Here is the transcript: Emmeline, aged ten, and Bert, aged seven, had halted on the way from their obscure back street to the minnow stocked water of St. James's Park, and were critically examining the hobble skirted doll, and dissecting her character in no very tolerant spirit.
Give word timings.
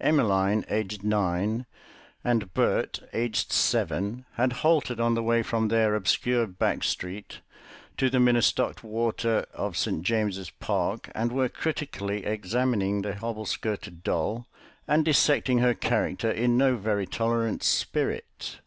Emmeline, 0.00 0.64
aged 0.68 1.08
ten, 1.08 1.64
and 2.24 2.52
Bert, 2.54 3.04
aged 3.12 3.52
seven, 3.52 4.24
had 4.32 4.52
halted 4.54 4.98
on 4.98 5.14
the 5.14 5.22
way 5.22 5.44
from 5.44 5.68
their 5.68 5.94
obscure 5.94 6.44
back 6.44 6.82
street 6.82 7.38
to 7.96 8.10
the 8.10 8.18
minnow 8.18 8.40
stocked 8.40 8.82
water 8.82 9.46
of 9.54 9.76
St. 9.76 10.02
James's 10.02 10.50
Park, 10.50 11.12
and 11.14 11.30
were 11.30 11.48
critically 11.48 12.24
examining 12.26 13.02
the 13.02 13.14
hobble 13.14 13.46
skirted 13.46 14.02
doll, 14.02 14.48
and 14.88 15.04
dissecting 15.04 15.58
her 15.58 15.72
character 15.72 16.32
in 16.32 16.56
no 16.56 16.74
very 16.74 17.06
tolerant 17.06 17.62
spirit. 17.62 18.58